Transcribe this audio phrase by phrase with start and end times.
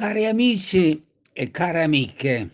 [0.00, 2.50] Cari amici e care amiche,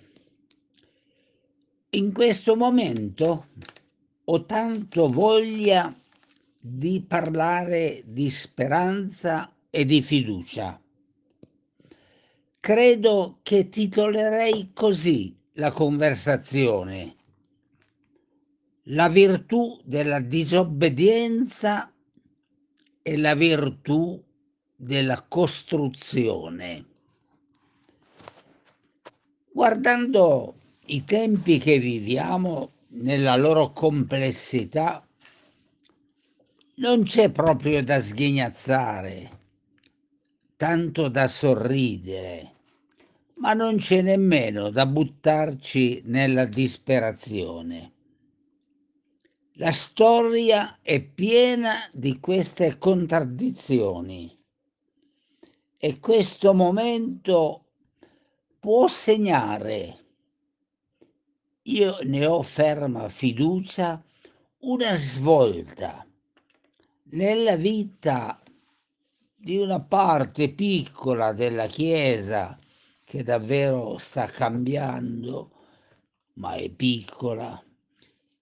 [1.91, 3.51] in questo momento
[4.25, 5.97] ho tanto voglia
[6.61, 10.83] di parlare di speranza e di fiducia.
[12.59, 17.15] Credo che titolerei così la conversazione.
[18.87, 21.95] La virtù della disobbedienza
[23.03, 24.21] e la virtù
[24.75, 26.95] della costruzione.
[29.57, 30.55] Guardando
[30.89, 35.03] i tempi che viviamo nella loro complessità,
[36.75, 39.31] non c'è proprio da sghignazzare,
[40.59, 42.53] tanto da sorridere,
[43.37, 47.93] ma non c'è nemmeno da buttarci nella disperazione.
[49.55, 54.39] La storia è piena di queste contraddizioni
[55.79, 57.66] e questo momento
[58.67, 60.07] può segnare,
[61.63, 64.03] io ne ho ferma fiducia,
[64.63, 66.05] una svolta
[67.11, 68.43] nella vita
[69.37, 72.59] di una parte piccola della Chiesa
[73.05, 75.53] che davvero sta cambiando,
[76.33, 77.65] ma è piccola,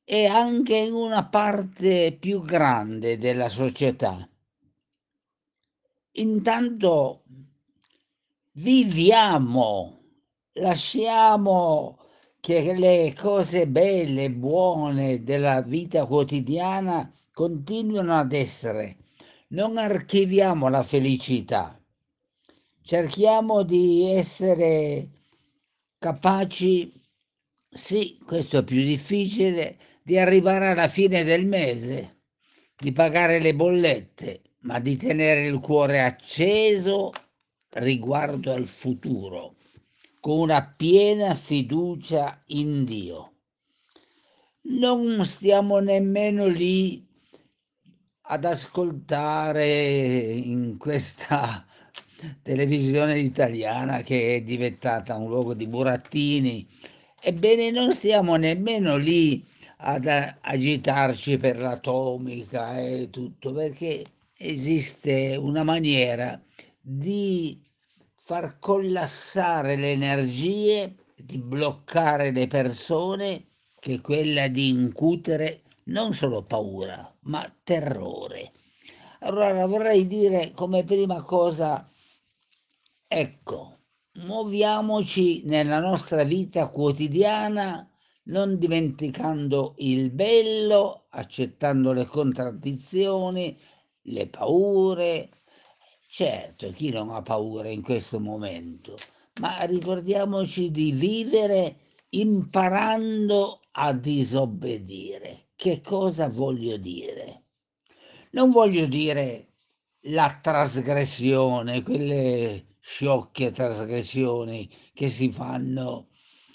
[0.05, 4.27] e anche in una parte più grande della società.
[6.13, 7.25] Intanto
[8.53, 9.99] viviamo
[10.55, 11.99] lasciamo
[12.41, 18.97] che le cose belle, buone della vita quotidiana continuino ad essere.
[19.49, 21.81] Non archiviamo la felicità.
[22.83, 25.09] Cerchiamo di essere
[25.99, 26.93] capaci,
[27.71, 32.21] sì, questo è più difficile, di arrivare alla fine del mese,
[32.77, 37.11] di pagare le bollette, ma di tenere il cuore acceso
[37.71, 39.57] riguardo al futuro
[40.25, 43.33] con una piena fiducia in Dio.
[44.63, 47.07] Non stiamo nemmeno lì
[48.23, 51.67] ad ascoltare in questa
[52.41, 56.67] televisione italiana che è diventata un luogo di burattini.
[57.21, 59.45] Ebbene, non stiamo nemmeno lì
[59.77, 60.07] ad
[60.41, 64.07] agitarci per l'atomica e tutto, perché
[64.39, 66.43] esiste una maniera
[66.81, 67.64] di
[68.27, 73.49] far collassare le energie, di bloccare le persone,
[73.79, 78.53] che è quella di incutere non solo paura, ma terrore.
[79.21, 81.87] Allora vorrei dire come prima cosa,
[83.07, 83.81] ecco,
[84.15, 87.87] muoviamoci nella nostra vita quotidiana
[88.25, 93.55] non dimenticando il bello, accettando le contraddizioni,
[94.01, 95.29] le paure,
[96.17, 98.95] Certo, chi non ha paura in questo momento,
[99.41, 105.49] ma ricordiamoci di vivere imparando a disobbedire.
[105.57, 107.47] Che cosa voglio dire?
[108.31, 109.55] Non voglio dire
[110.03, 116.11] la trasgressione, quelle sciocche trasgressioni che si fanno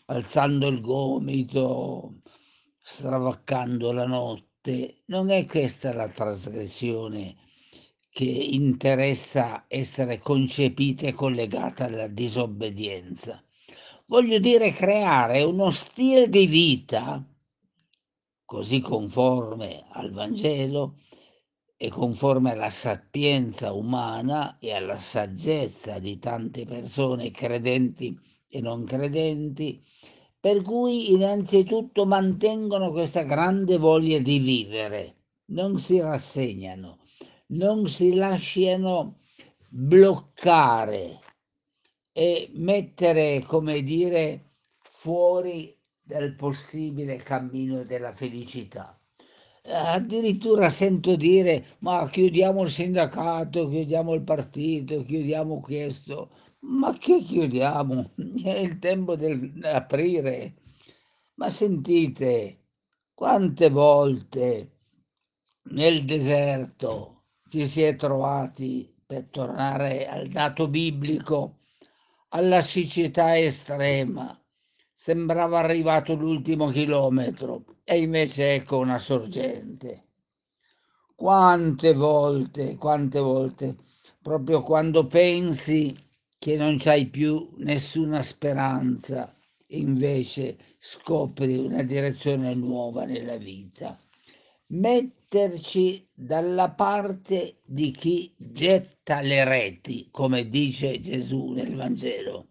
[0.06, 2.22] alzando il gomito,
[2.80, 5.02] stravaccando la notte.
[5.08, 7.39] Non è questa la trasgressione
[8.10, 13.44] che interessa essere concepita e collegata alla disobbedienza.
[14.08, 17.24] Voglio dire creare uno stile di vita
[18.44, 20.96] così conforme al Vangelo
[21.78, 28.18] e conforme alla sapienza umana e alla saggezza di tante persone credenti
[28.50, 29.80] e non credenti,
[30.40, 35.16] per cui innanzitutto mantengono questa grande voglia di vivere,
[35.52, 36.99] non si rassegnano,
[37.52, 39.20] non si lasciano
[39.70, 41.20] bloccare
[42.12, 49.00] e mettere, come dire, fuori dal possibile cammino della felicità.
[49.72, 56.32] Addirittura sento dire, ma chiudiamo il sindacato, chiudiamo il partito, chiudiamo questo.
[56.62, 58.12] Ma che chiudiamo?
[58.44, 60.56] È il tempo di aprire.
[61.36, 62.66] Ma sentite,
[63.14, 64.72] quante volte
[65.72, 67.19] nel deserto
[67.50, 71.62] ci si è trovati, per tornare al dato biblico,
[72.30, 74.40] alla siccità estrema.
[74.94, 80.04] Sembrava arrivato l'ultimo chilometro e invece ecco una sorgente.
[81.16, 83.78] Quante volte, quante volte,
[84.22, 85.98] proprio quando pensi
[86.38, 89.36] che non c'hai più nessuna speranza,
[89.68, 94.00] invece scopri una direzione nuova nella vita.
[94.68, 102.48] Metti metterci dalla parte di chi getta le reti, come dice Gesù nel Vangelo.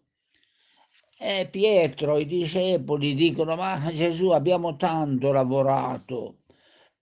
[1.19, 6.43] E Pietro, i discepoli dicono, ma Gesù abbiamo tanto lavorato,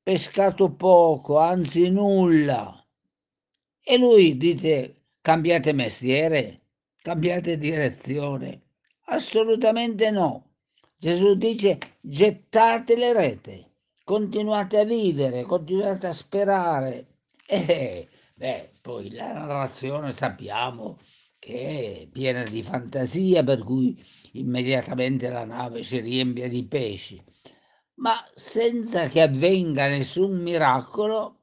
[0.02, 2.82] pescato poco, anzi nulla.
[3.82, 6.62] E lui dite, cambiate mestiere,
[7.02, 8.62] cambiate direzione.
[9.08, 10.54] Assolutamente no.
[10.96, 13.65] Gesù dice, gettate le rete
[14.06, 17.06] continuate a vivere, continuate a sperare.
[17.48, 20.96] E beh, poi la narrazione sappiamo
[21.40, 24.00] che è piena di fantasia, per cui
[24.34, 27.20] immediatamente la nave si riempie di pesci.
[27.94, 31.42] Ma senza che avvenga nessun miracolo,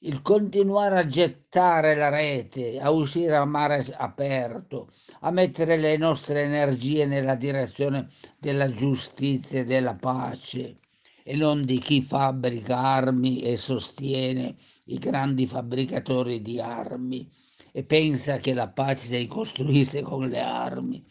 [0.00, 4.90] il continuare a gettare la rete, a uscire a mare aperto,
[5.20, 8.08] a mettere le nostre energie nella direzione
[8.38, 10.78] della giustizia e della pace,
[11.24, 14.54] e non di chi fabbrica armi e sostiene
[14.86, 17.30] i grandi fabbricatori di armi
[17.72, 21.04] e pensa che la pace si costruisse con le armi.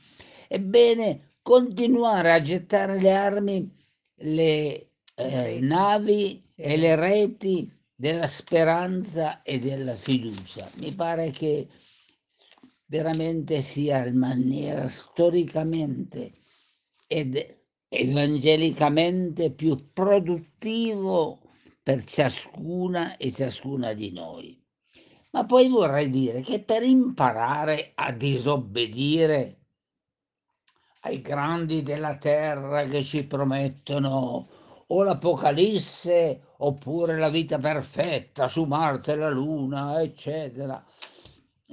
[0.47, 3.75] Ebbene, continuare a gettare le armi,
[4.15, 10.69] le eh, navi e le reti della speranza e della fiducia.
[10.75, 11.67] Mi pare che
[12.85, 16.33] veramente sia in maniera storicamente
[17.07, 17.60] ed
[17.93, 21.41] evangelicamente più produttivo
[21.83, 24.57] per ciascuna e ciascuna di noi.
[25.31, 29.57] Ma poi vorrei dire che per imparare a disobbedire
[31.01, 34.47] ai grandi della terra che ci promettono
[34.87, 40.81] o l'Apocalisse oppure la vita perfetta su Marte e la Luna, eccetera,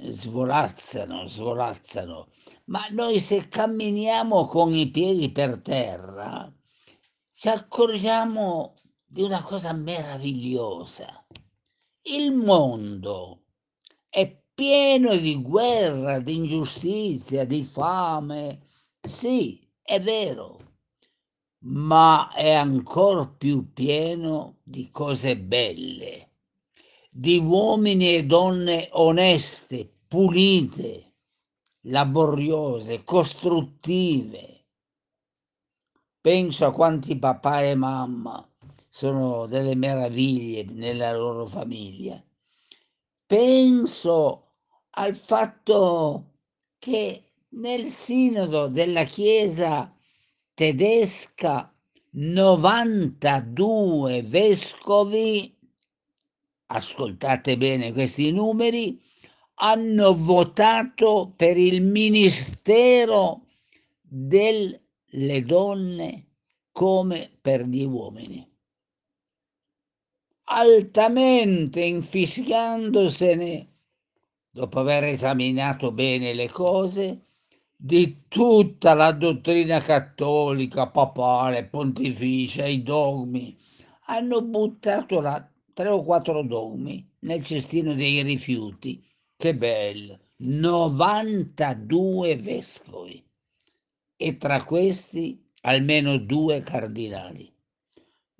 [0.01, 2.29] svolazzano, svolazzano
[2.65, 6.51] ma noi se camminiamo con i piedi per terra
[7.33, 8.73] ci accorgiamo
[9.05, 11.25] di una cosa meravigliosa.
[12.01, 13.45] Il mondo
[14.09, 18.67] è pieno di guerra, di ingiustizia, di fame.
[18.99, 20.59] Sì, è vero,
[21.59, 26.28] ma è ancora più pieno di cose belle,
[27.09, 31.15] di uomini e donne oneste, pulite,
[31.81, 34.65] laboriose, costruttive.
[36.21, 38.47] Penso a quanti papà e mamma
[38.87, 42.23] sono delle meraviglie nella loro famiglia.
[43.25, 44.53] Penso
[44.91, 46.33] al fatto
[46.77, 49.93] che nel sinodo della Chiesa
[50.53, 51.73] tedesca
[52.11, 55.58] 92 vescovi,
[56.71, 59.01] ascoltate bene questi numeri,
[59.61, 63.45] hanno votato per il ministero
[64.01, 64.79] delle
[65.45, 66.27] donne
[66.71, 68.47] come per gli uomini,
[70.45, 73.67] altamente infischiandosene,
[74.49, 77.23] dopo aver esaminato bene le cose,
[77.75, 83.57] di tutta la dottrina cattolica, papale, pontificia, i dogmi,
[84.05, 89.01] hanno buttato là tre o quattro dogmi nel cestino dei rifiuti
[89.37, 90.19] che bello!
[90.39, 93.25] 92 vescovi
[94.17, 97.49] e tra questi almeno due cardinali.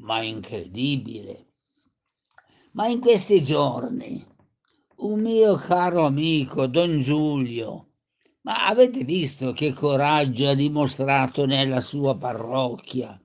[0.01, 1.53] Ma incredibile!
[2.73, 4.21] Ma in questi giorni
[4.97, 7.91] un mio caro amico, Don Giulio,
[8.41, 13.17] ma avete visto che coraggio ha dimostrato nella sua parrocchia?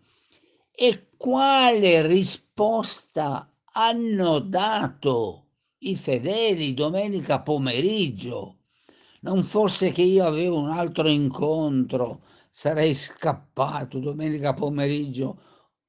[0.71, 5.47] E quale risposta hanno dato
[5.79, 8.59] i fedeli domenica pomeriggio.
[9.21, 15.41] Non fosse che io avevo un altro incontro, sarei scappato domenica pomeriggio.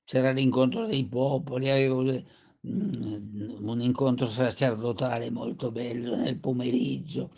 [0.04, 7.32] C'era l'incontro dei popoli, avevo mm, un incontro sacerdotale molto bello nel pomeriggio,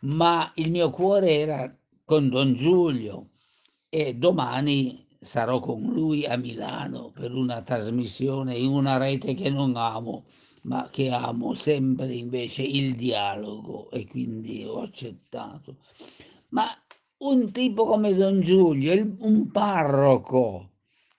[0.00, 3.30] ma il mio cuore era con Don Giulio
[3.88, 9.76] e domani sarò con lui a Milano per una trasmissione in una rete che non
[9.76, 10.24] amo
[10.62, 15.78] ma che amo sempre invece il dialogo e quindi ho accettato.
[16.50, 16.66] Ma
[17.18, 20.70] un tipo come Don Giulio, un parroco,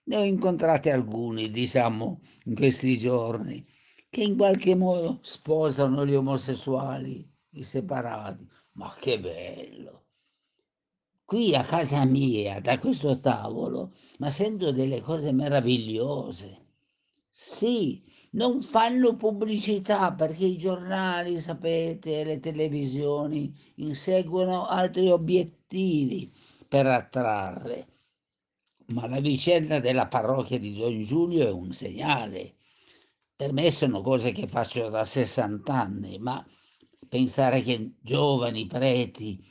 [0.06, 3.66] ne ho incontrati alcuni, diciamo, in questi giorni,
[4.10, 8.48] che in qualche modo sposano gli omosessuali, i separati.
[8.74, 10.03] Ma che bello!
[11.26, 16.62] Qui a casa mia, da questo tavolo, ma sento delle cose meravigliose.
[17.30, 26.32] Sì, non fanno pubblicità perché i giornali, sapete, le televisioni inseguono altri obiettivi
[26.68, 27.88] per attrarre.
[28.88, 32.56] Ma la vicenda della parrocchia di Don Giulio è un segnale,
[33.36, 36.46] per me sono cose che faccio da 60 anni, ma
[37.10, 39.44] pensare che giovani preti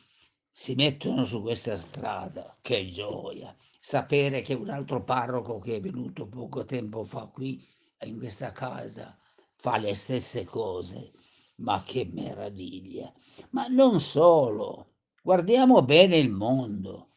[0.52, 3.56] si mettono su questa strada, che gioia!
[3.80, 7.60] Sapere che un altro parroco che è venuto poco tempo fa qui
[8.04, 9.18] in questa casa
[9.56, 11.12] fa le stesse cose,
[11.56, 13.12] ma che meraviglia!
[13.50, 17.14] Ma non solo, guardiamo bene il mondo,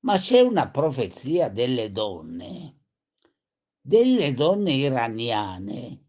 [0.00, 2.78] ma c'è una profezia delle donne
[3.86, 6.06] delle donne iraniane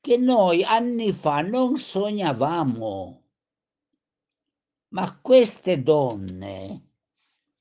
[0.00, 3.23] che noi anni fa non sognavamo.
[4.94, 6.90] Ma queste donne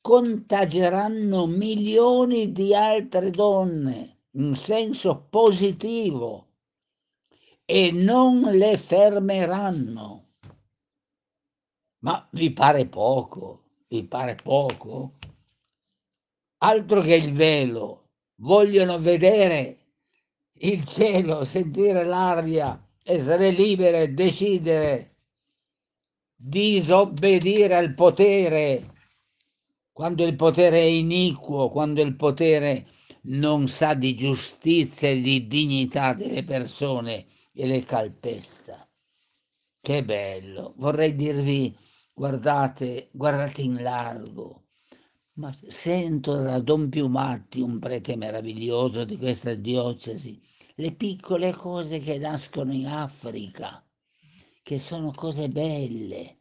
[0.02, 6.48] contagieranno milioni di altre donne in senso positivo
[7.66, 10.34] e non le fermeranno.
[12.04, 13.64] Ma vi pare poco?
[13.88, 15.14] Vi pare poco?
[16.60, 18.10] Altro che il velo,
[18.42, 19.78] vogliono vedere
[20.60, 25.13] il cielo, sentire l'aria, essere libere, decidere,
[26.46, 28.92] disobbedire al potere
[29.94, 32.88] quando il potere è iniquo, quando il potere
[33.24, 38.86] non sa di giustizia e di dignità delle persone e le calpesta.
[39.80, 40.74] Che bello!
[40.78, 41.74] Vorrei dirvi,
[42.14, 44.64] guardate, guardate in largo,
[45.34, 50.42] ma sento da Don Piumatti, un prete meraviglioso di questa diocesi,
[50.76, 53.83] le piccole cose che nascono in Africa,
[54.64, 56.38] che sono cose belle,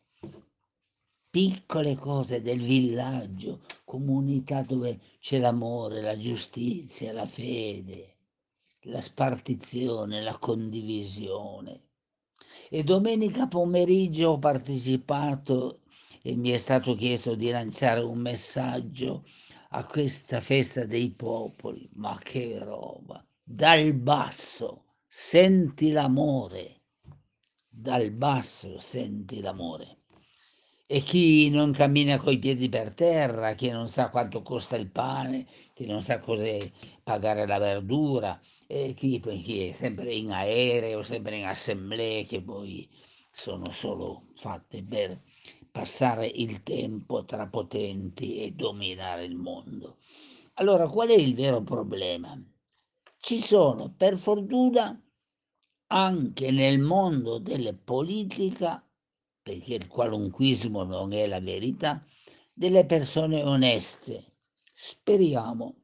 [1.29, 8.19] piccole cose del villaggio, comunità dove c'è l'amore, la giustizia, la fede,
[8.83, 11.89] la spartizione, la condivisione.
[12.71, 15.81] E domenica pomeriggio ho partecipato
[16.23, 19.25] e mi è stato chiesto di lanciare un messaggio
[19.71, 21.91] a questa festa dei popoli.
[21.95, 23.27] Ma che roba!
[23.43, 26.82] Dal basso senti l'amore,
[27.75, 29.97] dal basso senti l'amore.
[30.87, 35.47] E chi non cammina coi piedi per terra, chi non sa quanto costa il pane,
[35.73, 36.45] chi non sa cosa
[37.03, 42.87] pagare la verdura, e chi, chi è sempre in aereo, sempre in assemblee che poi
[43.31, 45.19] sono solo fatte per
[45.71, 49.97] passare il tempo tra potenti e dominare il mondo.
[50.55, 52.39] Allora, qual è il vero problema?
[53.19, 55.03] Ci sono, per fortuna,
[55.93, 58.85] anche nel mondo della politica,
[59.43, 62.05] perché il qualunquismo non è la verità,
[62.53, 64.37] delle persone oneste.
[64.75, 65.77] Speriamo.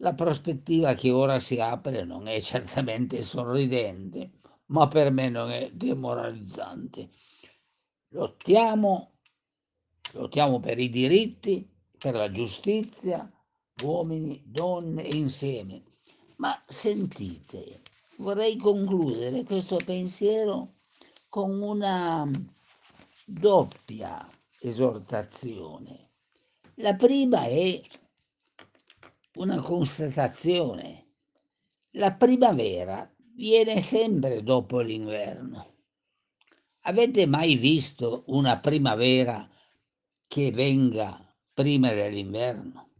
[0.00, 4.32] La prospettiva che ora si apre non è certamente sorridente,
[4.66, 7.08] ma per me non è demoralizzante.
[8.08, 9.16] Lottiamo
[10.12, 13.30] Lottiamo per i diritti, per la giustizia,
[13.82, 15.82] uomini, donne insieme.
[16.36, 17.82] Ma sentite,
[18.18, 20.74] vorrei concludere questo pensiero
[21.28, 22.28] con una
[23.26, 24.28] doppia
[24.60, 26.10] esortazione.
[26.76, 27.80] La prima è
[29.34, 31.04] una constatazione.
[31.92, 35.74] La primavera viene sempre dopo l'inverno.
[36.82, 39.48] Avete mai visto una primavera
[40.26, 41.20] che venga
[41.52, 42.90] prima dell'inverno.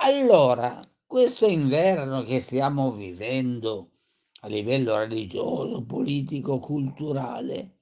[0.00, 3.90] Allora, questo inverno che stiamo vivendo
[4.40, 7.78] a livello religioso, politico, culturale,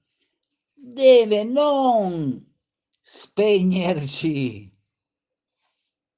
[0.73, 2.45] deve non
[3.01, 4.71] spegnerci,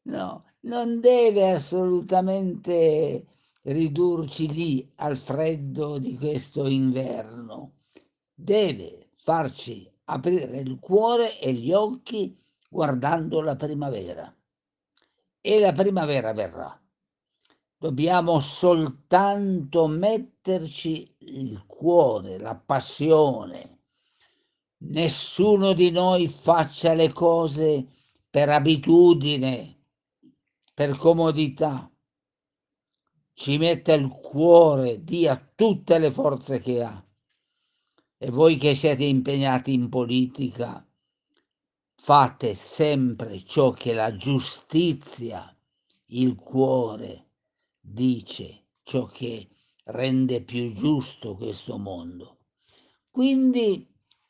[0.03, 3.25] no, non deve assolutamente
[3.63, 7.73] ridurci lì al freddo di questo inverno,
[8.33, 12.35] deve farci aprire il cuore e gli occhi
[12.69, 14.33] guardando la primavera.
[15.41, 16.79] E la primavera verrà.
[17.81, 23.83] Dobbiamo soltanto metterci il cuore, la passione.
[24.79, 27.87] Nessuno di noi faccia le cose
[28.29, 29.79] per abitudine,
[30.73, 31.89] per comodità.
[33.31, 37.01] Ci metta il cuore, dia tutte le forze che ha.
[38.17, 40.85] E voi che siete impegnati in politica,
[41.95, 45.57] fate sempre ciò che la giustizia,
[46.07, 47.27] il cuore
[47.91, 49.47] dice, ciò che
[49.85, 52.37] rende più giusto questo mondo.
[53.09, 53.87] Quindi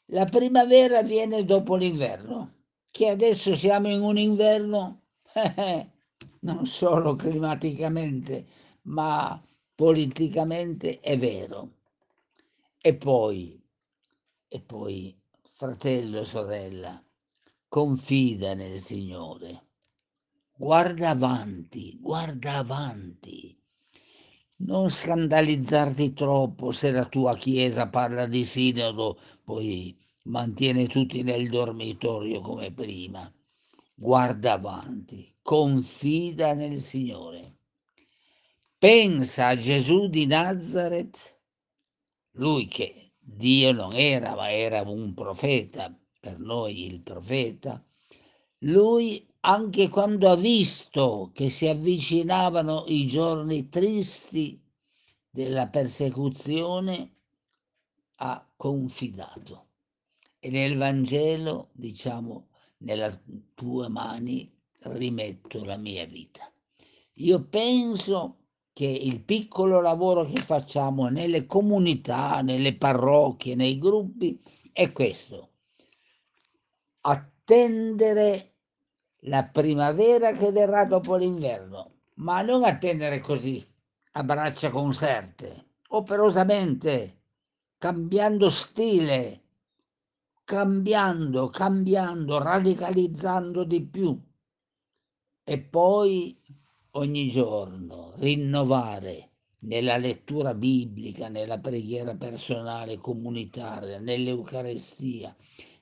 [0.08, 2.56] la primavera viene dopo l'inverno,
[2.90, 5.04] che adesso siamo in un inverno
[6.42, 8.46] non solo climaticamente,
[8.84, 9.42] ma
[9.76, 11.74] politicamente è vero.
[12.82, 13.62] E poi,
[14.48, 17.04] e poi, fratello sorella,
[17.68, 19.69] confida nel Signore.
[20.62, 23.58] Guarda avanti, guarda avanti.
[24.58, 32.42] non scandalizzarti troppo se la tua chiesa parla di sinodo, poi mantiene tutti nel dormitorio
[32.42, 33.34] come prima.
[33.96, 37.60] Guarda avanti, confida nel Signore.
[38.78, 41.40] Pensa a Gesù di Nazareth,
[42.32, 47.82] lui che Dio non era, ma era un profeta, per noi il profeta,
[48.64, 54.62] lui anche quando ha visto che si avvicinavano i giorni tristi
[55.30, 57.16] della persecuzione,
[58.16, 59.68] ha confidato.
[60.40, 62.48] E nel Vangelo diciamo,
[62.80, 63.24] nelle
[63.56, 66.52] tue mani rimetto la mia vita.
[67.16, 68.38] Io penso
[68.74, 74.42] che il piccolo lavoro che facciamo nelle comunità, nelle parrocchie, nei gruppi,
[74.72, 75.50] è questo.
[77.02, 78.59] Attendere
[79.24, 83.66] la primavera che verrà dopo l'inverno, ma non attendere così,
[84.14, 87.18] a braccia conserte, operosamente,
[87.78, 89.42] cambiando stile,
[90.44, 94.20] cambiando, cambiando, radicalizzando di più.
[95.44, 96.38] E poi
[96.92, 99.30] ogni giorno rinnovare
[99.62, 105.36] nella lettura biblica, nella preghiera personale comunitaria, nell'Eucarestia,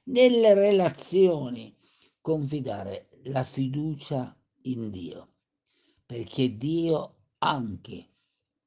[0.06, 1.75] nelle relazioni,
[2.22, 5.36] confidare la fiducia in Dio,
[6.05, 8.10] perché Dio anche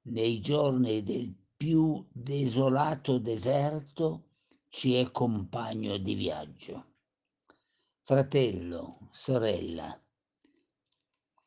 [0.03, 4.29] nei giorni del più desolato deserto
[4.69, 6.87] ci è compagno di viaggio.
[8.01, 10.01] Fratello, sorella,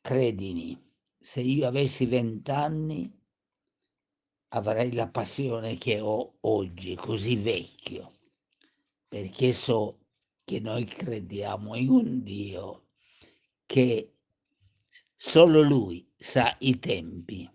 [0.02, 0.80] credimi,
[1.20, 3.22] se io avessi vent'anni
[4.50, 8.14] avrei la passione che ho oggi, così vecchio,
[9.08, 10.00] perché so
[10.44, 12.83] che noi crediamo in un Dio
[13.66, 14.14] che
[15.16, 17.50] solo Lui sa i tempi,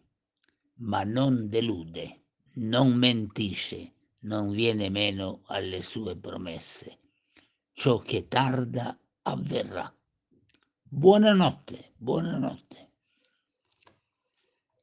[0.77, 2.23] ma non delude,
[2.55, 6.99] non mentisce, non viene meno alle sue promesse.
[7.73, 9.93] Ciò che tarda avverrà.
[10.83, 12.68] Buonanotte, buonanotte.